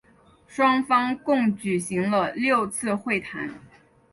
[0.47, 3.53] 双方共举行了六次会谈。